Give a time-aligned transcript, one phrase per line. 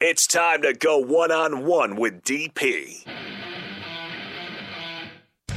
[0.00, 3.04] It's time to go one on one with DP.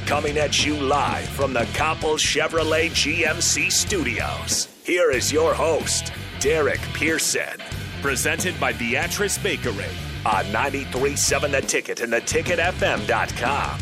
[0.04, 4.66] Coming at you live from the Coppel Chevrolet GMC studios.
[4.82, 7.56] Here is your host, Derek Pearson.
[8.00, 9.86] Presented by Beatrice Bakery.
[10.26, 13.78] On 93.7 The Ticket and theticketfm.com.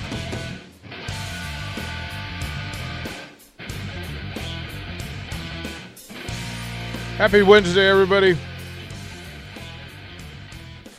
[7.16, 8.36] Happy Wednesday, everybody.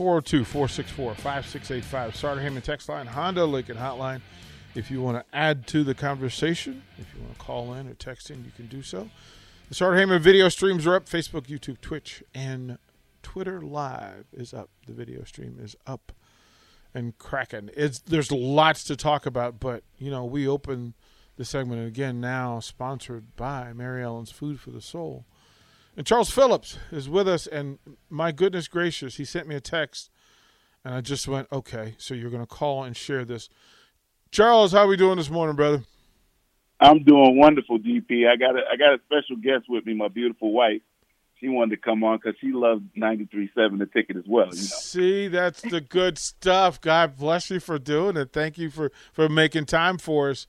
[0.01, 2.15] 402 464 5685.
[2.15, 4.21] Starter Heyman text line, Honda Lincoln hotline.
[4.73, 7.93] If you want to add to the conversation, if you want to call in or
[7.93, 9.11] text in, you can do so.
[9.69, 12.79] The Starter Heyman video streams are up Facebook, YouTube, Twitch, and
[13.21, 14.71] Twitter Live is up.
[14.87, 16.11] The video stream is up
[16.95, 17.69] and cracking.
[17.77, 20.95] It's there's lots to talk about, but you know we open
[21.37, 25.27] the segment again now, sponsored by Mary Ellen's Food for the Soul.
[26.01, 27.77] And Charles Phillips is with us, and
[28.09, 30.09] my goodness gracious, he sent me a text,
[30.83, 33.49] and I just went, okay, so you're going to call and share this.
[34.31, 35.83] Charles, how are we doing this morning, brother?
[36.79, 38.27] I'm doing wonderful, DP.
[38.27, 40.81] I got a I got a special guest with me, my beautiful wife.
[41.39, 44.47] She wanted to come on because she loves 93.7 the ticket as well.
[44.47, 44.55] You know?
[44.55, 46.81] See, that's the good stuff.
[46.81, 48.33] God bless you for doing it.
[48.33, 50.47] Thank you for, for making time for us.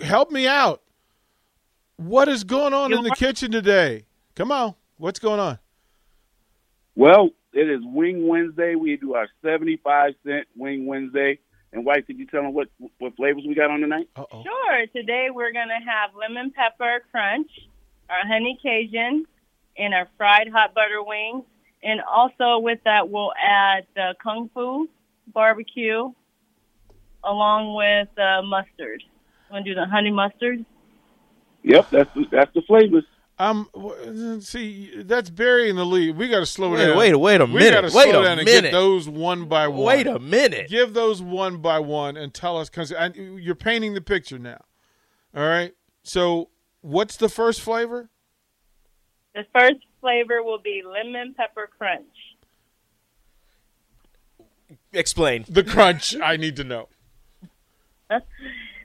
[0.00, 0.82] Help me out.
[1.98, 4.06] What is going on in the kitchen today?
[4.34, 4.74] Come on.
[4.96, 5.58] What's going on?
[6.94, 8.74] Well, it is Wing Wednesday.
[8.74, 11.38] We do our 75 cent Wing Wednesday.
[11.72, 14.08] And White, did you tell them what what flavors we got on tonight?
[14.16, 14.42] Uh-oh.
[14.42, 14.86] Sure.
[14.94, 17.50] Today we're going to have lemon pepper crunch,
[18.10, 19.26] our honey Cajun,
[19.78, 21.44] and our fried hot butter wings.
[21.82, 24.88] And also with that, we'll add the kung fu
[25.32, 26.12] barbecue
[27.24, 29.02] along with uh, mustard.
[29.50, 30.64] Want to do the honey mustard?
[31.62, 33.04] Yep, that's the, that's the flavors.
[33.38, 36.16] Um, w- see, that's burying the lead.
[36.16, 36.96] We got to slow Wait, down.
[36.96, 37.52] wait, wait a minute.
[37.54, 37.82] We minute.
[37.82, 38.62] got to Wait slow a down and minute.
[38.64, 39.84] get those one by one.
[39.84, 40.68] Wait a minute.
[40.68, 44.62] Give those one by one and tell us because you're painting the picture now.
[45.34, 45.74] All right.
[46.04, 46.50] So,
[46.82, 48.10] what's the first flavor?
[49.34, 52.04] The first flavor will be lemon pepper crunch.
[54.92, 55.46] Explain.
[55.48, 56.14] The crunch.
[56.22, 56.88] I need to know.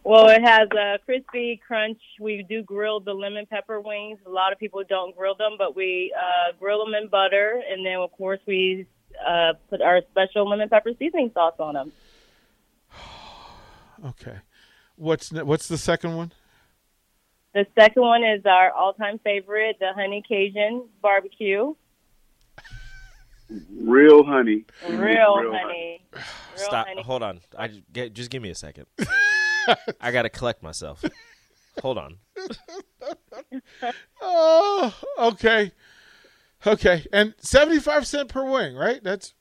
[0.07, 1.99] Well, it has a crispy crunch.
[2.21, 4.19] We do grill the lemon pepper wings.
[4.25, 7.85] A lot of people don't grill them, but we uh, grill them in butter, and
[7.85, 8.85] then of course we
[9.27, 11.91] uh, put our special lemon pepper seasoning sauce on them.
[14.05, 14.37] Okay.
[14.95, 16.31] What's ne- what's the second one?
[17.55, 21.73] The second one is our all-time favorite, the honey Cajun barbecue.
[23.81, 24.65] Real honey.
[24.87, 26.05] Real, Real honey.
[26.13, 26.23] Real
[26.55, 26.87] Stop.
[26.87, 27.01] honey.
[27.01, 27.41] Hold on.
[27.57, 28.85] I just, get, just give me a second.
[30.01, 31.03] I got to collect myself.
[31.81, 32.17] Hold on.
[34.21, 35.71] Oh, okay.
[36.65, 37.05] Okay.
[37.13, 39.01] And 75 cent per wing, right?
[39.03, 39.33] That's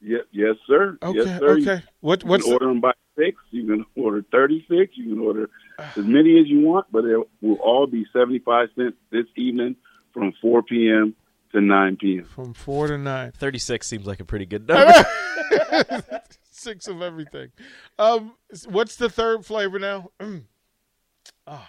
[0.00, 0.98] Yes, yes, sir.
[1.02, 1.18] okay.
[1.18, 1.50] yes, sir.
[1.58, 1.82] okay.
[2.00, 3.36] What You what's can the, order them by six.
[3.50, 4.92] You can order 36.
[4.96, 5.92] You can order ah.
[5.96, 9.76] as many as you want, but it will all be 75 cents this evening
[10.12, 11.14] from 4 p.m.
[11.52, 12.24] to 9 p.m.
[12.24, 13.32] from 4 to 9?
[13.32, 15.04] 36 seems like a pretty good number.
[16.54, 17.50] Six of everything.
[17.98, 18.34] Um
[18.68, 20.10] what's the third flavor now?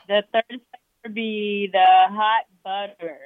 [0.08, 0.64] The third flavor
[1.04, 3.18] would be the hot butter.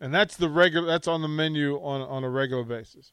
[0.00, 3.12] And that's the regular that's on the menu on on a regular basis.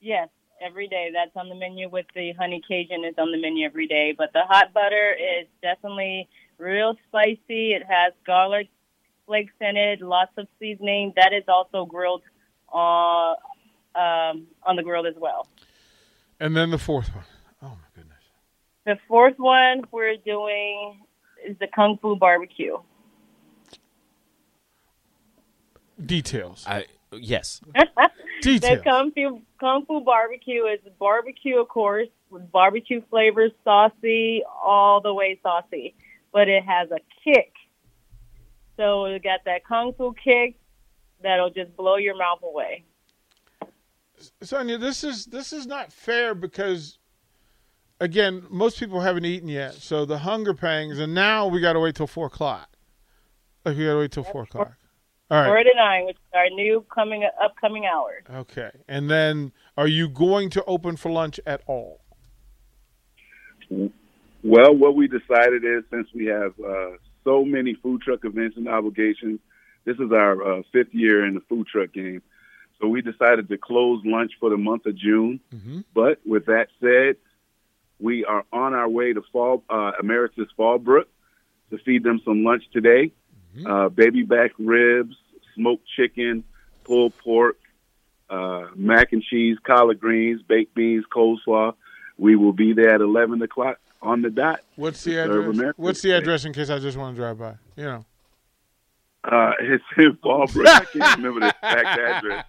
[0.00, 0.28] Yes,
[0.60, 1.10] every day.
[1.12, 4.14] That's on the menu with the honey Cajun is on the menu every day.
[4.16, 7.72] But the hot butter is definitely real spicy.
[7.72, 8.68] It has garlic
[9.26, 11.12] flakes in it, lots of seasoning.
[11.16, 12.22] That is also grilled
[12.72, 13.34] uh,
[13.94, 15.46] um, on the grill as well.
[16.38, 17.24] And then the fourth one.
[17.62, 18.18] Oh my goodness.
[18.86, 21.02] The fourth one we're doing
[21.46, 22.78] is the Kung Fu barbecue.
[26.04, 26.64] Details.
[26.66, 27.60] I yes.
[28.42, 28.84] The Details.
[28.84, 35.12] Kung Fu, Kung Fu barbecue is barbecue, of course, with barbecue flavors, saucy, all the
[35.12, 35.94] way saucy.
[36.32, 37.52] But it has a kick.
[38.78, 40.58] So it got that Kung Fu kick
[41.22, 42.84] that'll just blow your mouth away.
[44.42, 46.98] Sonia, this is this is not fair because
[48.00, 51.80] again, most people haven't eaten yet, so the hunger pangs, and now we got to
[51.80, 52.68] wait till four o'clock.
[53.64, 54.72] Like we got to wait till four o'clock.
[55.30, 55.46] All right.
[55.46, 58.24] Four to nine, which is our new coming upcoming hours.
[58.28, 58.70] Okay.
[58.88, 62.00] And then, are you going to open for lunch at all?
[63.70, 68.68] Well, what we decided is since we have uh, so many food truck events and
[68.68, 69.38] obligations,
[69.84, 72.22] this is our uh, fifth year in the food truck game.
[72.80, 75.40] So we decided to close lunch for the month of June.
[75.54, 75.84] Mhm.
[75.94, 77.16] But with that said,
[77.98, 81.04] we are on our way to Fall uh, Emeritus Fallbrook
[81.70, 83.12] to feed them some lunch today.
[83.66, 85.16] Uh, baby back ribs,
[85.56, 86.44] smoked chicken,
[86.84, 87.58] pulled pork,
[88.30, 91.74] uh, mac and cheese, collard greens, baked beans, coleslaw.
[92.16, 94.60] We will be there at 11 o'clock on the dot.
[94.76, 95.74] What's the address?
[95.76, 97.56] What's the address in case I just want to drive by?
[97.76, 98.04] You know.
[99.22, 100.66] Uh, it's in Fallbrook.
[100.66, 102.44] I can't remember the exact address,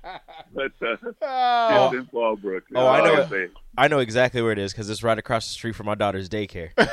[0.53, 2.62] but uh, Oh, it's in Fallbrook.
[2.75, 3.51] Oh, I know it.
[3.77, 6.29] I know exactly where it is because it's right across the street from my daughter's
[6.29, 6.71] daycare.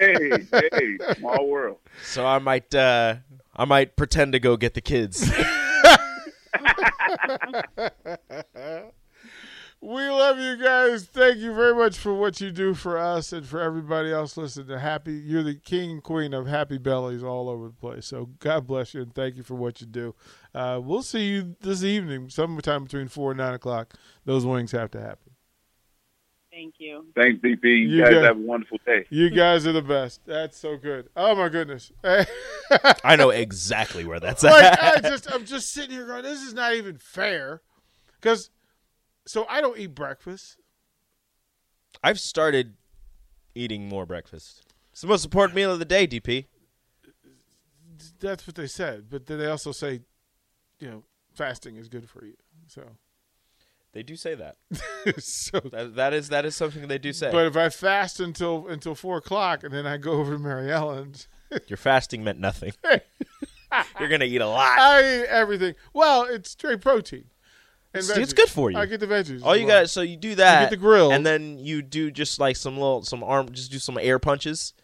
[0.00, 1.76] Hey, hey, small world.
[2.02, 3.14] so I might, uh,
[3.54, 5.30] I might pretend to go get the kids.
[9.80, 11.04] we love you guys.
[11.06, 14.66] Thank you very much for what you do for us and for everybody else listening
[14.68, 15.12] to Happy.
[15.12, 18.06] You're the king and queen of Happy Bellies all over the place.
[18.06, 20.14] So God bless you and thank you for what you do.
[20.54, 23.94] Uh, we'll see you this evening, sometime between four and nine o'clock.
[24.24, 25.32] Those wings have to happen.
[26.50, 27.06] Thank you.
[27.14, 27.62] Thanks, DP.
[27.62, 29.06] You, You guys got- have a wonderful day.
[29.10, 30.22] You guys are the best.
[30.26, 31.08] That's so good.
[31.16, 31.92] Oh my goodness.
[32.02, 35.04] I know exactly where that's like at.
[35.04, 37.60] I just I'm just sitting here going, this is not even fair.
[38.20, 38.50] Because
[39.28, 40.56] so I don't eat breakfast.
[42.02, 42.74] I've started
[43.54, 44.62] eating more breakfast.
[44.92, 46.46] It's the most important meal of the day, DP.
[48.20, 50.00] That's what they said, but then they also say,
[50.78, 51.04] you know,
[51.34, 52.34] fasting is good for you.
[52.66, 52.82] So,
[53.92, 54.56] They do say that.
[55.18, 55.60] so.
[55.60, 57.30] That, that is that is something they do say.
[57.32, 60.70] But if I fast until until four o'clock and then I go over to Mary
[60.70, 61.26] Ellen's,
[61.66, 62.72] Your fasting meant nothing.
[64.00, 64.78] You're gonna eat a lot.
[64.78, 65.74] I eat everything.
[65.92, 67.24] Well, it's straight protein.
[67.94, 68.76] It's- it's good for you.
[68.78, 69.42] I get the veggies.
[69.42, 69.82] All you well.
[69.82, 70.64] got, so you do that.
[70.64, 71.10] Get the grill.
[71.10, 74.74] and then you do just like some little some arm, just do some air punches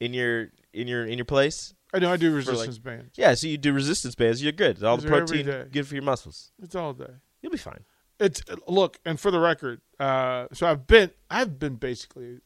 [0.00, 1.74] in your in your in your place.
[1.94, 3.12] I know I do for, like- resistance bands.
[3.16, 4.42] Yeah, so you do resistance bands.
[4.42, 4.82] You're good.
[4.82, 6.52] All Those the protein good for your muscles.
[6.62, 7.14] It's all day.
[7.40, 7.84] You'll be fine.
[8.20, 12.40] It's look, and for the record, uh, so I've been I've been basically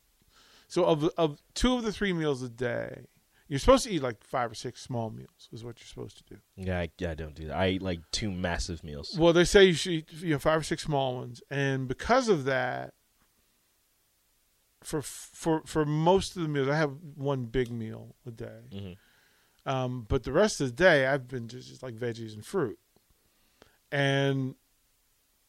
[0.69, 3.07] so of of two of the three meals a day.
[3.53, 6.25] You're supposed to eat like five or six small meals, is what you're supposed to
[6.25, 6.41] do.
[6.57, 7.55] Yeah, I, I don't do that.
[7.55, 9.15] I eat like two massive meals.
[9.19, 12.31] Well, they say you should eat you know five or six small ones, and because
[12.31, 12.95] of that,
[14.83, 18.61] for for for most of the meals, I have one big meal a day.
[18.73, 18.97] Mhm.
[19.67, 22.79] Um, but the rest of the day, I've been just, just like veggies and fruit,
[23.91, 24.55] and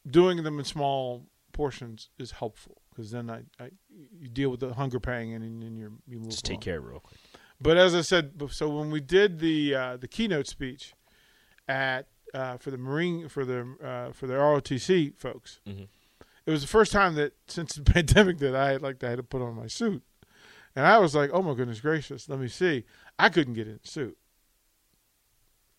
[0.05, 3.69] doing them in small portions is helpful because then I, I
[4.19, 6.83] you deal with the hunger pang and then you're you move Just take care of
[6.83, 7.19] it real quick.
[7.63, 10.93] But as I said, so when we did the uh, the keynote speech
[11.67, 15.87] at uh, for the Marine for the uh, for the ROTC folks, Mhm.
[16.45, 19.15] it was the first time that since the pandemic that I had like I had
[19.17, 20.03] to put on my suit,
[20.75, 22.83] and I was like, oh my goodness gracious, let me see,
[23.17, 24.17] I couldn't get in a suit.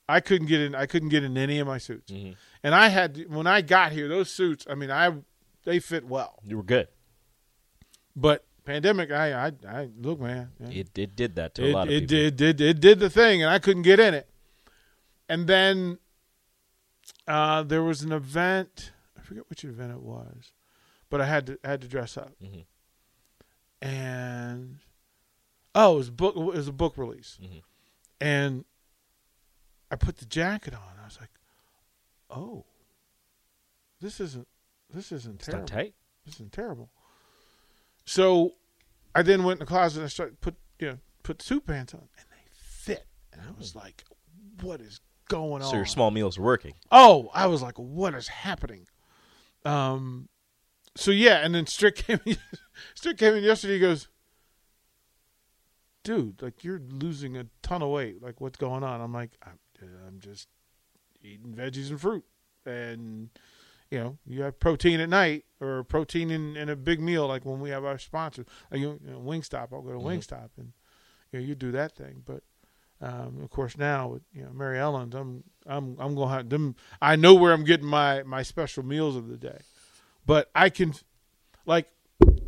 [0.08, 0.74] I couldn't get in.
[0.74, 2.36] I couldn't get in any of my suits, Mhm.
[2.62, 4.66] and I had when I got here, those suits.
[4.70, 5.14] I mean, I
[5.64, 6.88] they fit well, You were good.
[8.16, 10.68] but pandemic, I I, I look, man, yeah.
[10.80, 12.16] It, it did that to a lot of it people.
[12.16, 14.28] did did it did the thing and i couldn't get in it
[15.28, 15.98] and then
[17.28, 20.52] uh, there was an event i forget which event it was
[21.10, 22.64] but i had to had to dress up Mhm.
[23.82, 24.78] and
[25.74, 27.62] oh it was book it was a book release Mhm.
[28.20, 28.64] and
[29.90, 31.30] i put the jacket on i was like
[32.30, 32.64] oh
[34.00, 34.48] this isn't
[34.92, 35.94] this isn't It's terrible not tight.
[36.24, 36.90] this isn't terrible.
[38.04, 38.52] So
[39.14, 41.66] I then went in the closet and I started put you know put the suit
[41.66, 44.04] pants on and they fit and I was like,
[44.60, 45.70] what is going on?
[45.70, 46.74] So your small meals are working.
[46.90, 48.86] Oh, I was like, what is happening?
[49.64, 50.28] Um,
[50.96, 52.36] so yeah, and then Strick came in,
[52.94, 53.74] Strick came in yesterday.
[53.74, 54.08] He goes,
[56.02, 58.22] dude, like you're losing a ton of weight.
[58.22, 59.00] Like what's going on?
[59.00, 59.58] I'm like, I'm,
[60.06, 60.48] I'm just
[61.22, 62.24] eating veggies and fruit,
[62.66, 63.30] and
[63.90, 67.44] you know, you have protein at night or protein in, in a big meal, like
[67.44, 69.72] when we have our sponsors, like you know, Wingstop.
[69.72, 70.04] I'll go to Mhm.
[70.04, 70.72] Wingstop and
[71.32, 72.42] you know, you do that thing, but.
[73.00, 76.74] Um, of course, now with you know Mary Ellen's, I'm I'm I'm gonna have them.
[77.02, 79.58] I know where I'm getting my my special meals of the day,
[80.24, 80.94] but I can,
[81.66, 81.88] like,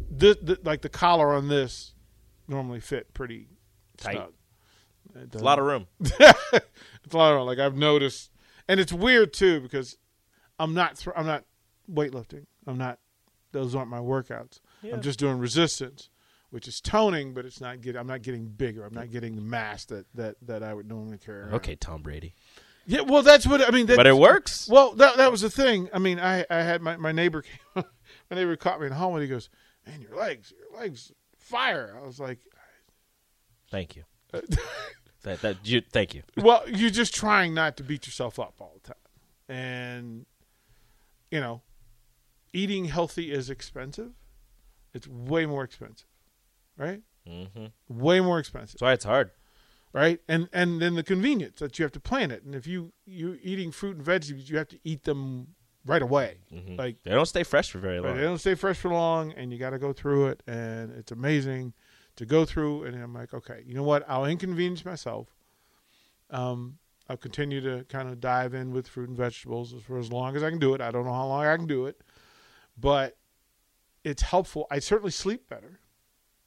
[0.09, 1.95] this the, like the collar on this
[2.49, 3.49] normally fit pretty
[3.99, 4.13] Tight.
[4.15, 4.33] snug.
[5.17, 5.89] It's a lot of room.
[6.01, 7.47] it's a lot of room.
[7.47, 8.31] like I've noticed,
[8.69, 9.99] and it's weird too because
[10.59, 11.45] I'm not thr I'm not
[11.91, 12.47] weightlifting.
[12.67, 12.99] I'm not.
[13.53, 14.61] Those aren't my workouts.
[14.83, 14.95] Yeah.
[14.95, 16.11] I'm just doing resistance,
[16.51, 17.97] which is toning, but it's not get.
[17.97, 18.85] I'm not getting bigger.
[18.85, 21.43] I'm not getting the mass that that that I would normally carry.
[21.43, 21.55] around.
[21.55, 22.35] Okay, Tom Brady.
[22.87, 23.01] Yeah.
[23.01, 23.87] Well, that's what I mean.
[23.87, 24.69] That, But it works.
[24.69, 25.89] Well, that that was the thing.
[25.93, 27.85] I mean, I I had my my neighbor came,
[28.31, 29.23] my neighbor caught me in the hallway.
[29.23, 29.49] He goes,
[29.87, 32.39] "Man, your legs, your legs, fire!" I was like,
[33.71, 34.05] Thank you.
[35.23, 36.23] that that you, thank you.
[36.37, 38.97] well, you're just trying not to beat yourself up all the time.
[39.49, 40.27] And,
[41.31, 41.63] you know,
[42.53, 44.13] eating healthy is expensive.
[44.95, 46.09] It's way more expensive,
[46.77, 47.03] right?
[47.29, 47.67] Mm-hmm.
[47.89, 49.31] Way more expensive, That's why it's hard.
[49.93, 50.21] right?
[50.29, 52.45] And and then the convenience that you have to plan it.
[52.45, 55.49] And if you you eating fruit and veggies, you have to eat them
[55.85, 56.39] right away.
[56.53, 56.79] Mhm.
[56.79, 58.17] Like They don't stay fresh for very Right, long.
[58.17, 61.13] they don't stay fresh for long, and you got to go through it, and it's
[61.13, 61.75] amazing
[62.17, 62.85] to go through.
[62.85, 64.05] And I'm like, okay, you know what?
[64.09, 65.29] I'll inconvenience myself.
[66.31, 66.79] Um,
[67.09, 70.43] I'll continue to kind of dive in with fruit and vegetables for as long as
[70.43, 70.81] I can do it.
[70.81, 72.01] I don't know how long I can do it,
[72.77, 73.17] but
[74.05, 74.67] it's helpful.
[74.71, 75.79] I certainly sleep better.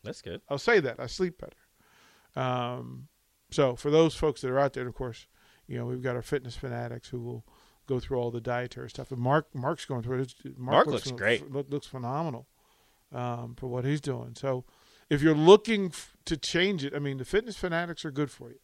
[0.04, 0.42] That's good.
[0.50, 2.42] I'll say that I sleep better.
[2.42, 3.08] Um,
[3.51, 5.28] so for those folks that are out there, of course,
[5.68, 7.46] you know we've got our fitness fanatics who will
[7.88, 9.12] go through all the dietary stuff.
[9.12, 10.22] And Mark, Mark's going through it.
[10.22, 11.51] It's- Mark looks great.
[11.51, 12.48] Look, looks phenomenal
[13.13, 14.36] um, for what he's doing.
[14.36, 14.63] So
[15.10, 18.50] if you're looking f- to change it, I mean, the fitness fanatics are good for
[18.51, 18.60] you.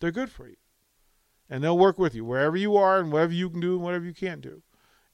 [0.00, 0.56] They're good for you,
[1.52, 4.06] and they'll work with you wherever you are and whatever you can do and whatever
[4.06, 4.62] you can't do.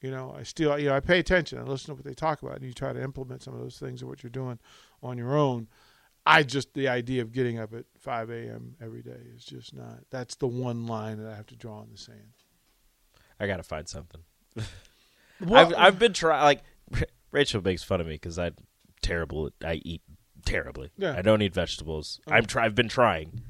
[0.00, 1.58] You know, I still, you know, I pay attention.
[1.58, 3.76] I listen to what they talk about, and you try to implement some of those
[3.76, 4.60] things of what you're doing
[5.02, 5.66] on your own.
[6.24, 8.76] I just the idea of getting up at 5 a.m.
[8.80, 10.04] every day is just not.
[10.10, 12.34] That's the one line that I have to draw in the sand.
[13.40, 14.22] I gotta find something.
[15.40, 16.42] Well, I've I've been trying.
[16.42, 16.62] Like
[17.30, 18.56] Rachel makes fun of me because I'm
[19.02, 19.50] terrible.
[19.64, 20.02] I eat
[20.44, 20.90] terribly.
[20.98, 21.14] Yeah.
[21.16, 22.20] I don't eat vegetables.
[22.26, 22.64] I'm try.
[22.64, 23.42] I've been trying.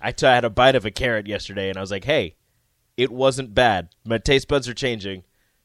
[0.00, 2.36] I t- I had a bite of a carrot yesterday, and I was like, "Hey,
[2.96, 3.88] it wasn't bad.
[4.04, 5.24] My taste buds are changing.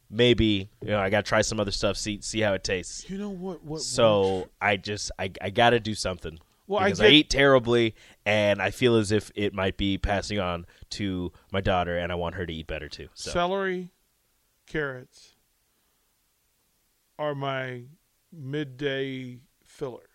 [0.09, 1.97] Maybe you know I gotta try some other stuff.
[1.97, 3.63] See see how it tastes." you know what?
[3.63, 3.81] What?
[3.81, 6.39] So I just I I gotta do something.
[6.67, 7.95] Well, I because I, get- eat terribly,
[8.25, 12.15] and I feel as if it might be passing on to my daughter, and I
[12.15, 13.09] want her to eat better too.
[13.13, 13.91] So celery,
[14.67, 15.35] carrots
[17.19, 17.83] are my
[18.31, 20.07] midday filler.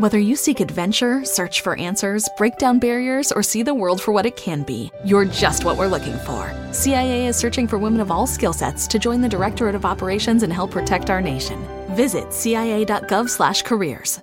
[0.00, 4.12] Whether you seek adventure, search for answers, break down barriers, or see the world for
[4.12, 6.54] what it can be, you're just what we're looking for.
[6.72, 10.42] CIA is searching for women of all skill sets to join the Directorate of Operations
[10.42, 11.62] and help protect our nation.
[11.90, 14.22] Visit cia.gov/careers.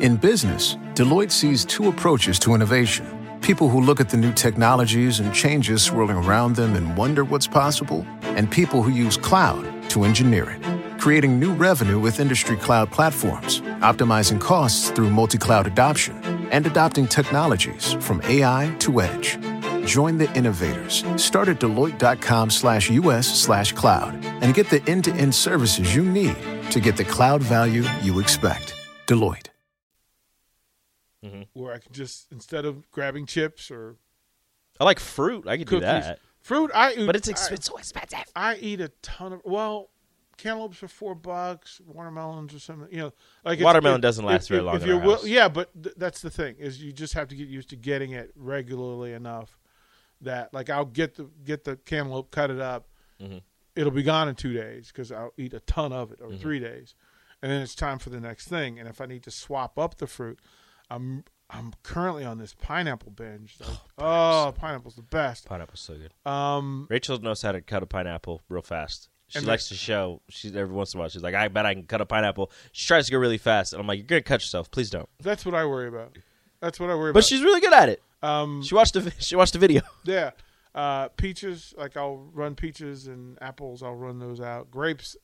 [0.00, 3.04] In business, Deloitte sees two approaches to innovation
[3.42, 7.46] people who look at the new technologies and changes swirling around them and wonder what's
[7.46, 12.90] possible, and people who use cloud to engineer it, creating new revenue with industry cloud
[12.92, 16.14] platforms, optimizing costs through multi cloud adoption,
[16.52, 19.38] and adopting technologies from AI to edge.
[19.86, 21.04] Join the innovators.
[21.16, 26.04] Start at Deloitte.com slash US slash cloud and get the end to end services you
[26.04, 26.36] need
[26.70, 28.74] to get the cloud value you expect.
[29.06, 29.46] Deloitte.
[31.24, 31.42] Mm-hmm.
[31.54, 33.96] Where I can just instead of grabbing chips or
[34.78, 35.46] I like fruit.
[35.46, 36.70] I could do that, fruit.
[36.74, 38.24] I eat, but it's I- it's so expensive.
[38.34, 39.90] I eat a ton of well,
[40.40, 42.88] cantaloupes are four bucks, watermelons or something.
[42.90, 43.12] You know,
[43.44, 45.94] like Watermelon if- doesn't last if- very long If you're our will- yeah, but th-
[45.96, 49.58] that's the thing is you just have to get used to getting it regularly enough
[50.22, 52.88] that like I'll get the get the cantaloupe, cut it up,
[53.20, 53.38] Mm-hmm.
[53.76, 56.58] it'll be gone in two days because I'll eat a ton of it or three
[56.58, 56.94] days,
[57.42, 58.78] and then it's time for the next thing.
[58.78, 60.38] And if I need to swap up the fruit,
[60.90, 63.56] I'm I'm currently on this pineapple binge.
[63.60, 65.44] Like, oh, pineapple's the best.
[65.46, 66.14] Pineapple's so good.
[66.30, 69.09] Um, Rachel knows how to cut a pineapple real fast.
[69.30, 70.20] She And likes to show.
[70.28, 71.08] She's every once in a while.
[71.08, 73.72] She's like, "I bet I can cut a pineapple." She tries to go really fast,
[73.72, 74.70] and I'm like, "You're gonna cut yourself.
[74.70, 76.16] Please don't." that's what I worry about.
[76.60, 77.18] That's what I worry about.
[77.18, 78.02] But she's really good at it.
[78.22, 79.82] um, She watched the she watched the video.
[80.04, 80.30] Yeah.
[80.74, 83.82] Uh, peaches, like I'll run peaches and apples.
[83.82, 84.70] I'll run those out.
[84.70, 85.16] Grapes,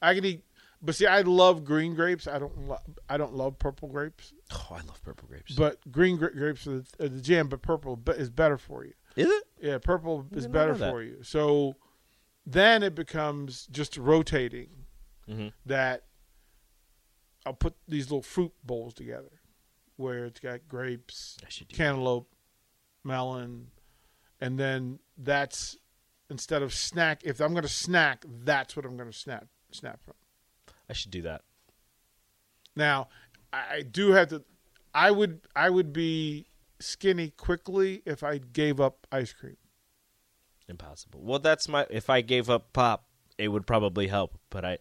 [0.00, 0.42] I can eat,
[0.80, 2.26] but see, I love green grapes.
[2.26, 2.68] I don't.
[2.68, 2.78] Lo-
[3.08, 5.54] I don't love purple grapes, Oh, I love purple grapes.
[5.56, 7.48] but green gra- grapes are the, are the jam.
[7.48, 8.92] But purple is better for you.
[9.16, 9.44] Is it?
[9.60, 11.18] Yeah, purple is better for you.
[11.22, 11.76] So
[12.46, 14.86] then it becomes just rotating.
[15.28, 15.52] Mhm.
[15.64, 16.04] That
[17.46, 19.40] I'll put these little fruit bowls together,
[19.96, 21.76] where it's got grapes, I should do.
[21.76, 22.34] cantaloupe,
[23.02, 23.70] melon,
[24.40, 25.76] and then that's
[26.30, 27.22] instead of snack.
[27.24, 30.14] If I'm going to snack, that's what I'm going to snap snap from.
[30.88, 31.42] I should do that.
[32.76, 33.08] Now,
[33.52, 34.44] I do have to.
[34.94, 36.46] I would I would be
[36.80, 39.56] skinny quickly if I gave up ice cream.
[40.68, 41.20] Impossible.
[41.22, 41.86] Well, that's my.
[41.90, 43.04] If I gave up pop,
[43.38, 44.38] it would probably help.
[44.50, 44.78] But I,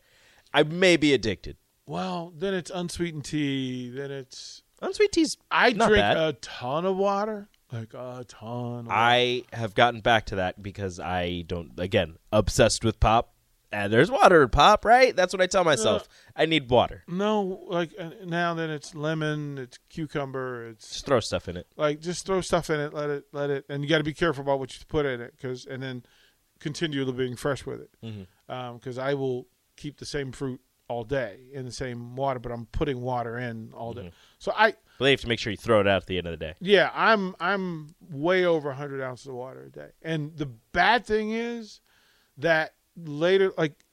[0.54, 1.58] I may be addicted.
[1.86, 3.90] Well, then it's unsweetened tea.
[3.90, 5.38] Then it's Unsweet tea's.
[5.50, 6.18] I drink bad.
[6.18, 8.80] a ton of water, like a ton.
[8.80, 8.90] Of water.
[8.92, 11.72] I have gotten back to that because I don't.
[11.78, 13.33] Again, obsessed with pop.
[13.74, 15.16] And there's water pop, right?
[15.16, 16.04] That's what I tell myself.
[16.04, 17.04] Uh, I need water.
[17.08, 18.54] no like uh, now.
[18.54, 19.58] Then it's lemon.
[19.58, 20.68] It's cucumber.
[20.70, 21.68] It's Just throw stuff in it.
[21.76, 24.14] like just throw stuff in it let it let it and you got to be
[24.14, 26.04] careful about what you put in it because and then
[26.60, 28.52] continue to being fresh with it mm-hmm.
[28.54, 32.52] um, because i will keep the same fruit all day in the same water but
[32.52, 34.10] i'm putting water in all day mm-hmm.
[34.40, 36.28] so i But you have to make sure you throw it out at the end
[36.28, 36.54] of the day.
[36.62, 41.32] yeah i'm i'm way over 100 ounces of water a day and the bad thing
[41.32, 41.82] is
[42.38, 43.84] that later like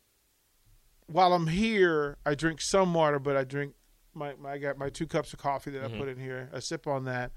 [1.07, 3.75] while i'm here i drink some water but i drink
[4.15, 5.99] my, my i got my two cups of coffee that i mm-hmm.
[5.99, 7.33] put in here i sip on that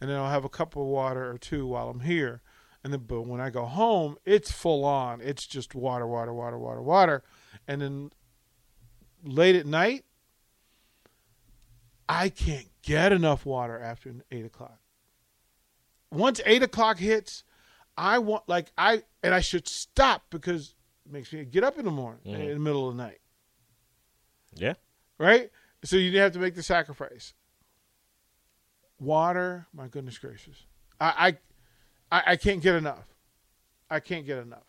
[0.00, 2.42] and then i'll have a cup of water or two while i'm here
[2.84, 5.22] And then, but when I go home, it's full on.
[5.22, 7.22] It's just water, water, water, water, water.
[7.66, 8.10] And then
[9.24, 10.04] late at night,
[12.06, 14.78] I can't get enough water after eight o'clock.
[16.10, 17.42] Once eight o'clock hits,
[17.96, 20.74] I want like I and I should stop because
[21.10, 22.40] makes me get up in the morning Mhm.
[22.40, 23.20] in the middle of the night,
[24.54, 24.74] Yeah.
[25.18, 25.50] right?
[25.84, 27.34] So you have to make the sacrifice.
[29.00, 30.64] Water, my goodness gracious,
[31.00, 31.36] I
[32.10, 33.06] I I, I can't get enough.
[33.90, 34.66] I can't get enough.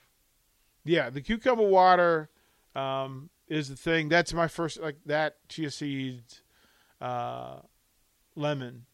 [0.83, 2.29] Yeah, the cucumber water
[2.75, 4.09] um, is the thing.
[4.09, 6.41] That's my first like that chia seeds,
[6.99, 7.59] uh,
[8.35, 8.85] lemon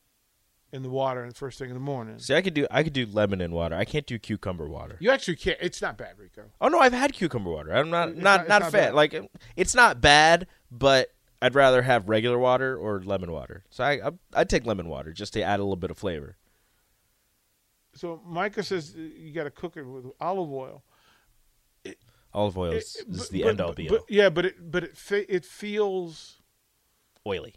[0.73, 2.17] in the water and first thing in the morning.
[2.19, 3.75] See, I could do I could do lemon and water.
[3.75, 4.97] I can't do cucumber water.
[4.99, 5.57] You actually can't.
[5.61, 6.43] It's not bad, Rico.
[6.61, 7.73] Oh no, I've had cucumber water.
[7.73, 8.81] I'm not It's not not- not, it's a fan.
[8.89, 8.93] bad.
[8.95, 11.09] Like it's not bad, but
[11.41, 13.63] I'd rather have regular water or lemon water.
[13.69, 16.37] So I I I'd take lemon water just to add a little bit of flavor.
[17.93, 20.83] So Micah says you got to cook it with olive oil.
[22.33, 24.05] Olive oil is, It- is but- the but- end all be all.
[24.07, 26.37] yeah, but it but it fe- it feels
[27.27, 27.55] Oily.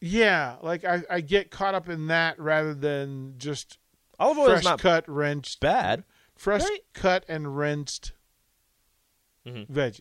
[0.00, 3.78] Yeah like I, I get caught up in that rather than just
[4.18, 6.04] Olive oil is fresh not cut rinsed bad.
[6.36, 6.80] fresh right?
[6.94, 8.12] cut and rinsed
[9.46, 9.68] Mhm.
[9.70, 10.00] veggies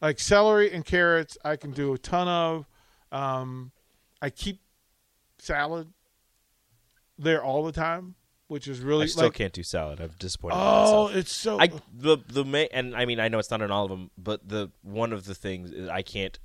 [0.00, 2.66] like celery and carrots I can do a ton of.
[3.12, 3.70] Um,
[4.20, 4.60] I keep
[5.38, 5.92] salad
[7.18, 8.16] there all the time,
[8.48, 10.00] which is really I still like can't do salad.
[10.00, 10.56] I'm disappointed.
[10.58, 13.70] oh it's so I the the ma- and I mean I know it's not in
[13.70, 16.36] all of them, but the one of the things is I can't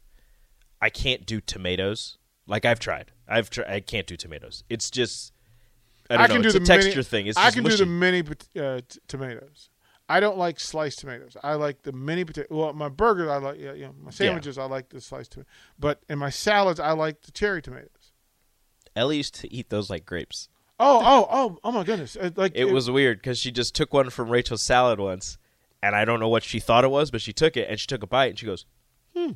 [0.81, 2.17] I can't do tomatoes.
[2.47, 3.67] Like I've tried, I've tried.
[3.69, 4.63] I can't do tomatoes.
[4.69, 5.33] It's just
[6.09, 6.33] I don't know.
[6.35, 7.27] can do it's the a texture mini, thing.
[7.27, 7.77] It's I can mushy.
[7.77, 8.23] do the mini
[8.57, 9.69] uh, t- tomatoes.
[10.09, 11.35] I don't like sliced tomatoes.
[11.43, 12.47] I like the mini potato.
[12.49, 13.59] Well, my burgers I like.
[13.59, 15.49] Yeah, you know, my sandwiches I like the sliced tomato.
[15.77, 18.13] But in my salads I like the cherry tomatoes.
[18.95, 20.47] Ellie used to eat those like grapes.
[20.79, 22.15] Oh, oh, oh, oh my goodness!
[22.15, 25.37] Uh, Like It was weird because she just took one from Rachel's salad once,
[25.81, 27.87] and I don't know what she thought it was, but she took it and she
[27.87, 28.65] took a bite and she goes,
[29.15, 29.31] "Hmm,"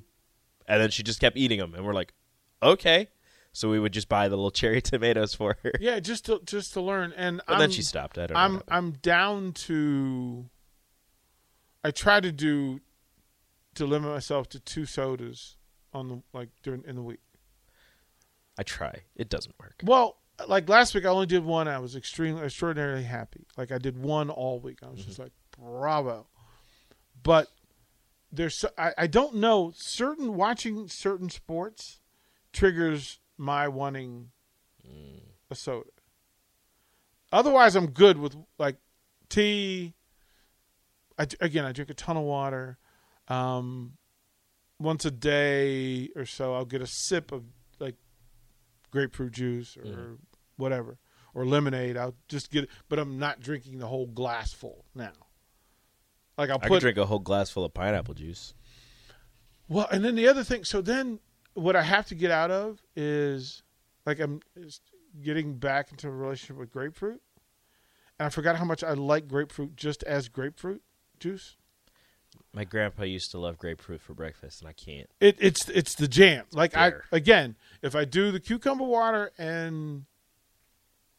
[0.68, 2.14] and then she just kept eating them, and we're like,
[2.62, 3.08] "Okay."
[3.54, 6.74] So we would just buy the little cherry tomatoes for her, Yeah, just to just
[6.74, 8.18] to learn, and but then she stopped.
[8.18, 8.40] I don't know.
[8.40, 8.70] I'm happened.
[8.70, 10.50] I'm down to.
[11.84, 12.80] I try to do,
[13.74, 15.58] to limit myself to two sodas
[15.94, 17.20] on the like during in the week.
[18.58, 19.04] I try.
[19.16, 19.82] It doesn't work.
[19.84, 21.68] Well, like last week, I only did one.
[21.68, 23.48] I was extremely, extraordinarily happy.
[23.58, 24.80] Like I did one all week.
[24.84, 25.08] I was mm-hmm.
[25.08, 26.28] just like, bravo.
[27.24, 27.48] But
[28.32, 29.72] there's, I, I don't know.
[29.76, 32.01] Certain watching certain sports
[32.54, 34.32] triggers my wanting
[35.50, 35.90] a soda.
[37.32, 38.78] Otherwise, I'm good with like
[39.30, 39.94] tea.
[41.18, 42.78] I, again, I drink a ton of water.
[43.28, 43.94] Um,
[44.80, 47.44] once a day or so, I'll get a sip of
[47.80, 47.96] like
[48.92, 50.18] grapefruit juice or Mhm.
[50.58, 50.98] whatever,
[51.34, 51.96] or lemonade.
[51.96, 55.14] I'll just get it, but I'm not drinking the whole glass full now.
[56.38, 58.54] Like I'll I could drink a whole glass full of pineapple juice.
[59.70, 60.66] well, and then the other thing.
[60.66, 61.20] So then,
[61.54, 63.64] what I have to get out of is
[64.06, 64.82] like I'm is
[65.22, 67.22] getting back into a relationship with grapefruit,
[68.20, 70.82] and I forgot how much I like grapefruit just as grapefruit
[71.20, 71.56] juice.
[72.54, 75.10] My grandpa used to love grapefruit for breakfast, and I can't.
[75.20, 76.46] It, it's it's the jam.
[76.52, 77.06] Like bitter.
[77.12, 80.06] I again, if I do the cucumber water and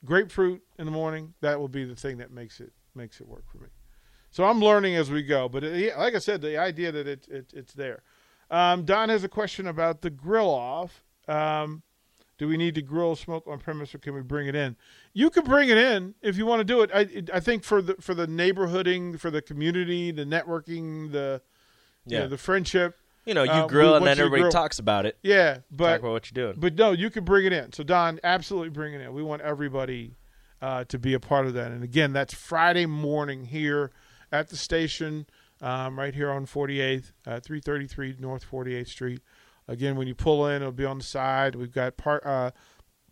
[0.05, 3.45] grapefruit in the morning, that will be the thing that makes it makes it work
[3.51, 3.69] for me.
[4.31, 5.49] So I'm learning as we go.
[5.49, 8.03] But uh, it, like I said, the idea that it, it it's there.
[8.53, 11.03] Um, Don has a question about the grill off.
[11.27, 11.83] Um,
[12.39, 14.77] do we need to grill smoke on premise, or can we bring it in?
[15.15, 16.91] You can bring it in if you want to do it.
[16.93, 21.41] I I think for the for the neighborhooding, for the community, the networking, the
[22.07, 22.27] you know, Yeah.
[22.29, 22.97] the friendship.
[23.25, 24.51] You know, you Uh, grill we and then everybody grill.
[24.53, 25.17] talks about it.
[25.23, 26.59] Yeah, Talk but about what you're doing.
[26.61, 27.73] but no, you can bring it in.
[27.73, 29.13] So Don, absolutely bring it in.
[29.15, 30.17] We want everybody
[30.61, 31.71] uh, to be a part of that.
[31.71, 33.93] And again, that's Friday morning here
[34.33, 35.27] at the station,
[35.63, 39.23] um, right here on 48th, uh, 333 North 48th Street.
[39.69, 41.55] Again, when you pull in, it'll be on the side.
[41.55, 42.51] We've got par- uh,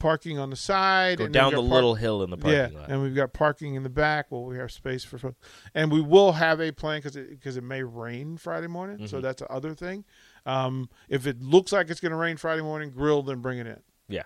[0.00, 1.18] parking on the side.
[1.18, 2.88] Go and down the little hill in the parking yeah, lot.
[2.90, 4.26] and we've got parking in the back.
[4.30, 5.36] Well, we have space for, folks.
[5.74, 9.06] and we will have a plan because it because it may rain Friday morning.
[9.06, 9.22] So Mhm.
[9.22, 10.04] that's the other thing.
[10.44, 13.66] Um, if it looks like it's going to rain Friday morning, grill then bring it
[13.66, 13.80] in.
[14.08, 14.24] Yeah.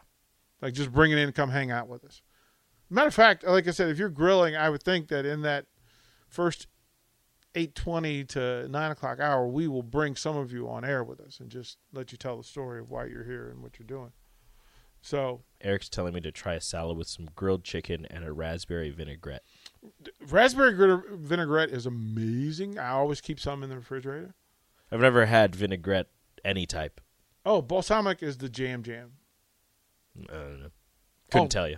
[0.62, 2.22] like just bring it in and come hang out with us.
[2.88, 5.66] Matter of fact, like I said, if you're grilling, I would think that in that
[6.28, 6.68] first
[7.54, 11.20] eight twenty to nine o'clock hour, we will bring some of you on air with
[11.20, 13.86] us and just let you tell the story of why you're here and what you're
[13.86, 14.12] doing.
[15.02, 18.90] So Eric's telling me to try a salad with some grilled chicken and a raspberry
[18.90, 19.42] vinaigrette.
[20.30, 20.74] Raspberry
[21.12, 22.78] vinaigrette is amazing.
[22.78, 24.34] I always keep some in the refrigerator.
[24.90, 26.06] I've never had vinaigrette
[26.44, 27.00] any type.
[27.44, 29.12] Oh, balsamic is the jam jam.
[30.30, 30.70] I don't know.
[31.30, 31.48] Couldn't Oh.
[31.48, 31.76] tell you.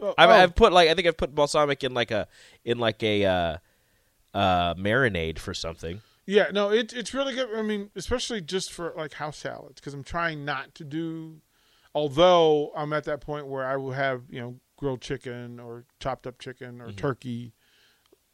[0.00, 2.26] Oh, I've, oh, I've put like I think I've put balsamic in like a
[2.64, 3.56] in like a uh,
[4.34, 6.00] uh, marinade for something.
[6.26, 7.48] yeah, no, it, it's really good.
[7.56, 11.40] I mean, especially just for like house salads, because I'm trying not to do.
[11.94, 16.26] Although I'm at that point where I will have you know grilled chicken or chopped
[16.26, 16.88] up chicken Mm-hmm.
[16.88, 17.52] or turkey,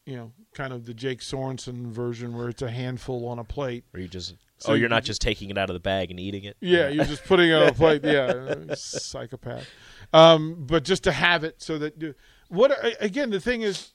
[0.06, 3.84] you know, kind of the Jake Sorensen version where it's a handful on a plate.
[3.90, 6.11] Where you just So oh you you're not just taking it out of the bag
[6.12, 6.56] and eating it.
[6.61, 8.04] Yeah, you're just putting it on a plate.
[8.04, 9.68] Yeah, psychopath.
[10.12, 12.14] Um, but just to have it so that
[12.48, 13.30] what again?
[13.30, 13.92] The thing is,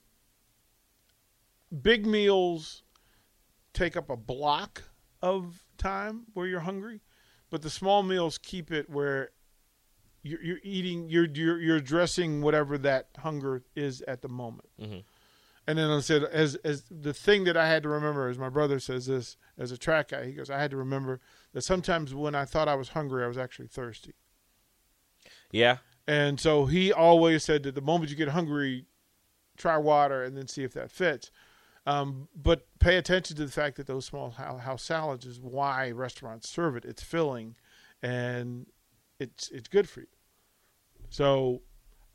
[1.81, 2.83] big meals
[3.73, 4.83] take up a block
[5.21, 7.01] of time where you're hungry,
[7.49, 9.31] but the small meals keep it where
[10.21, 11.09] you're, you're eating.
[11.09, 14.69] You're, you're you're addressing whatever that hunger is at the moment.
[14.79, 15.03] Mhm.
[15.65, 18.49] And then I said, as as the thing that I had to remember, as my
[18.49, 21.19] brother says this, as a track guy, he goes, I had to remember
[21.53, 24.13] that sometimes when I thought I was hungry, I was actually thirsty.
[25.51, 28.87] Yeah, And so he always said that the moment you get hungry,
[29.55, 31.29] try water and then see if that fits.
[31.85, 36.49] Um, but pay attention to the fact that those small house salads is why restaurants
[36.49, 36.85] serve it.
[36.85, 37.55] It's filling,
[38.01, 38.67] and
[39.19, 40.07] it's it's good for you.
[41.09, 41.61] So,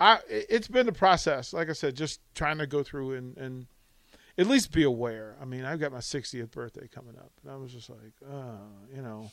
[0.00, 1.52] I it- it's been the process.
[1.52, 3.66] Like I said, just trying to go through and and
[4.38, 5.36] at least be aware.
[5.40, 8.56] I mean, I've got my 60th birthday coming up, and I was just like, uh,
[8.94, 9.30] you know,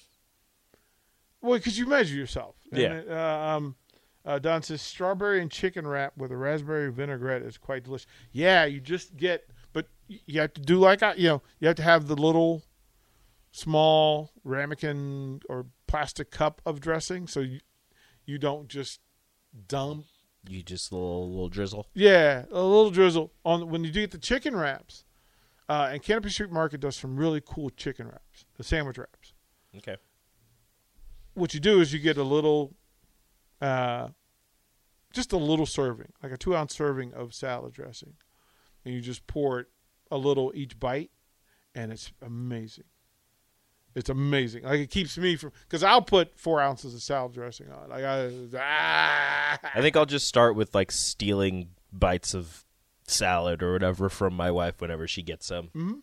[1.41, 2.55] well, because you measure yourself.
[2.71, 2.93] Yeah.
[2.93, 3.75] it, uh, um,
[4.25, 8.07] uh, Don says strawberry and chicken wrap with a raspberry vinaigrette is quite delicious.
[8.31, 11.75] Yeah, you just get, but you have to do like I, you know, you have
[11.75, 12.63] to have the little
[13.51, 17.59] small ramekin or plastic cup of dressing, so you
[18.25, 19.01] you don't just
[19.67, 20.05] dump.
[20.47, 21.87] you just a little little drizzle.
[21.93, 25.03] Yeah, a little drizzle on when you do get the chicken wraps.
[25.67, 29.33] Uh, and Canopy Street Market does some really cool chicken wraps, the sandwich wraps.
[29.75, 29.97] Okay.
[31.33, 32.75] what you do is you get a little,
[33.61, 34.09] uh,
[35.11, 38.13] just a little serving, like a two ounce serving of salad dressing,
[38.85, 39.67] and you just pour it
[40.11, 41.11] a little each bite,
[41.73, 42.85] and it's amazing.
[43.95, 44.63] It's amazing.
[44.63, 47.89] Like it keeps me from because I'll put four ounces of salad dressing on.
[47.89, 49.59] Like I, ah.
[49.73, 52.65] I think I'll just start with like stealing bites of
[53.07, 55.69] salad or whatever from my wife whenever she gets some.
[55.73, 56.01] Mhm.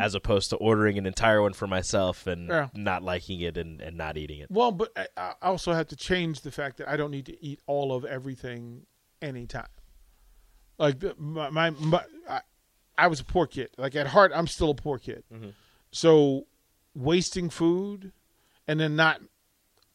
[0.00, 2.68] As opposed to ordering an entire one for myself and Yeah.
[2.74, 4.50] not liking it and, and not eating it.
[4.50, 7.42] Well, but I, I also have to change the fact that I don't need to
[7.44, 8.86] eat all of everything
[9.22, 9.68] anytime.
[10.78, 12.40] Like my, my, my I,
[12.96, 13.70] I was a poor kid.
[13.76, 15.24] Like at heart, I'm still a poor kid.
[15.90, 16.46] So
[16.94, 18.12] wasting food
[18.66, 19.20] and then not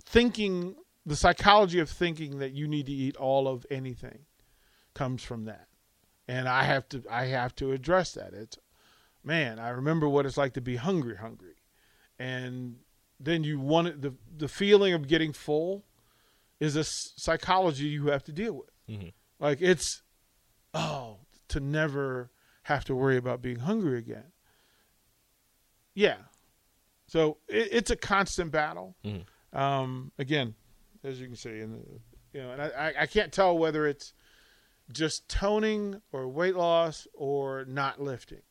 [0.03, 4.19] thinking the psychology of thinking that you need to eat all of anything
[4.93, 5.67] comes from that.
[6.27, 8.33] And I have to I have to address that.
[8.33, 8.57] It's
[9.23, 11.55] man, I remember what it's like to be hungry hungry.
[12.19, 12.77] And
[13.19, 15.83] then you want it, the the feeling of getting full
[16.59, 18.69] is a psychology you have to deal with.
[18.89, 19.13] Mhm.
[19.39, 20.01] Like it's
[20.73, 21.17] oh
[21.49, 22.31] to never
[22.63, 24.31] have to worry about being hungry again.
[25.93, 26.17] Yeah,
[27.07, 28.95] so it, it's a constant battle.
[29.05, 29.25] Mhm.
[29.57, 30.55] Um, again,
[31.03, 32.01] as you can see, and
[32.33, 34.13] you know, and I, I- can't tell whether it's
[34.91, 38.41] just toning or weight loss or not lifting.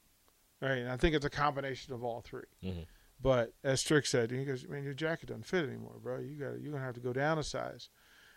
[0.61, 2.87] Right, and I think it's a combination of all 3 Mhm.
[3.21, 6.19] But as Strick said, he goes, "Man, your jacket doesn't fit anymore, bro.
[6.21, 7.89] You got you're gonna have to go down a size."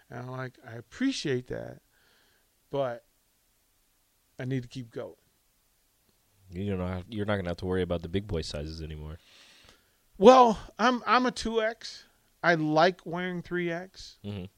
[0.10, 1.82] And I'm like, "I appreciate that,
[2.72, 3.05] but
[4.40, 5.16] I need to keep going."
[6.52, 9.18] You don't know, you're not gonna have to worry about the big boy sizes anymore.
[10.18, 12.06] Well, I'm I'm a two X.
[12.44, 14.50] I like wearing three X Mhm.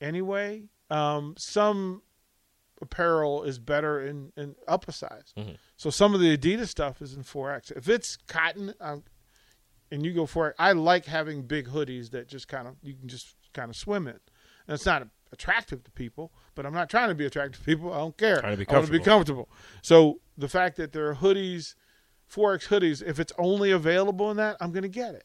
[0.00, 0.68] anyway.
[0.90, 2.02] Um, some
[2.80, 5.32] apparel is better in, in up a size.
[5.36, 5.56] Mhm.
[5.76, 7.70] So some of the Adidas stuff is in four X.
[7.72, 9.02] If it's cotton, um,
[9.90, 12.94] and you go for it, I like having big hoodies that just kind of you
[12.94, 14.20] can just kind of swim in.
[14.68, 17.92] And it's not attractive to people, but I'm not trying to be attractive to people.
[17.92, 18.40] I don't care.
[18.40, 18.74] Trying to be comfortable.
[18.74, 19.48] I want to be comfortable.
[19.82, 21.74] So the fact that there are hoodies,
[22.26, 25.24] four X hoodies, if it's only available in that, I'm going to get it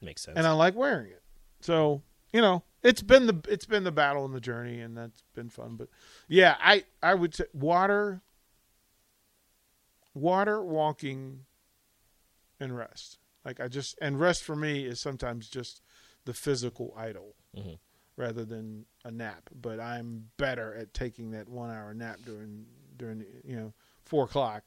[0.00, 0.36] Makes sense.
[0.38, 1.22] and I like wearing it.
[1.60, 5.22] So you know, it's been the it's been the battle and the journey, and that's
[5.34, 5.76] been fun.
[5.76, 5.88] But
[6.28, 8.22] yeah, I I would say water,
[10.14, 11.40] water, walking,
[12.60, 13.18] and rest.
[13.44, 15.80] Like I just and rest for me is sometimes just
[16.24, 17.78] the physical idle Mhm.
[18.16, 19.48] Rather than a nap.
[19.60, 23.72] But I'm better at taking that one hour nap during during you know
[24.04, 24.64] four o'clock.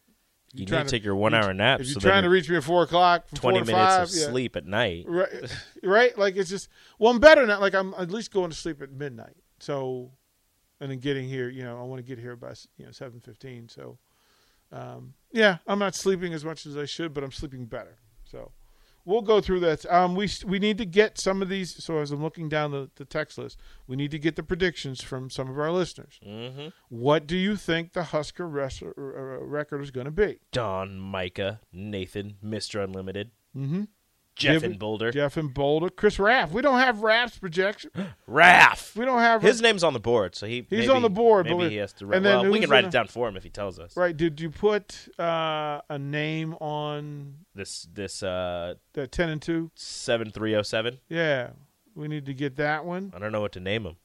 [0.54, 1.82] you need trying to take your one hour nap.
[1.82, 4.16] If you're then trying to reach me at four o'clock, twenty four minutes five, of
[4.16, 4.28] yeah.
[4.28, 5.06] sleep at night.
[5.08, 5.30] right
[5.84, 8.82] right like it's just well i'm better now like i'm at least going to sleep
[8.82, 10.12] at midnight so
[10.80, 13.72] and then getting here you know i want to get here by you know 7.15
[13.72, 13.98] so
[14.72, 18.52] um, yeah i'm not sleeping as much as i should but i'm sleeping better so
[19.06, 19.86] we'll go through that.
[19.92, 21.84] Um, we we need to get some of these.
[21.84, 25.02] So as I'm looking down the, the text list, we need to get the predictions
[25.02, 26.20] from some of our listeners.
[26.26, 26.68] Mm-hmm.
[26.90, 30.40] What do you think the Husker res- uh, record is going to be?
[30.52, 33.84] Don, Micah, Nathan, Mister Unlimited, Mm-hmm.
[34.36, 36.52] Jeff Give- and Boulder, Jeff and Boulder, Chris Raff.
[36.52, 37.92] We don't have Raff's projection.
[38.28, 38.94] Raff.
[38.96, 41.46] We don't have His name's on the board, so he He's maybe- on the board,
[41.46, 42.06] Maybe but- he has to.
[42.06, 43.96] Write, and then well, we can write it down for him if he tells us.
[43.96, 44.16] right.
[44.16, 49.72] Did you put uh, a name on This this uh the ten and two?
[49.76, 51.00] seven three zero seven.
[51.08, 51.52] Yeah,
[51.96, 53.14] we need to get that one.
[53.16, 53.96] I don't know what to name him.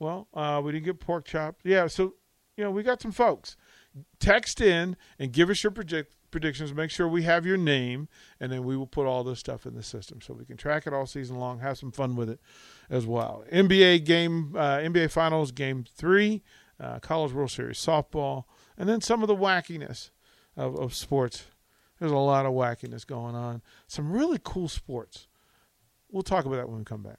[0.00, 1.56] Well, uh, we didn't get pork chop.
[1.62, 2.14] Yeah, so
[2.56, 3.56] you know we got some folks.
[4.20, 6.74] Text in and give us your project predictions.
[6.74, 8.08] Make sure we have your name,
[8.40, 10.86] and then we will put all this stuff in the system so we can track
[10.86, 11.60] it all season long.
[11.60, 12.40] Have some fun with it
[12.90, 13.44] as well.
[13.52, 16.42] NBA game, uh, NBA Finals game three,
[16.80, 18.44] uh, College World Series softball,
[18.76, 20.10] and then some of the wackiness
[20.56, 21.46] of, of sports.
[21.98, 23.62] There's a lot of wackiness going on.
[23.86, 25.26] Some really cool sports.
[26.10, 27.18] We'll talk about that when we come back.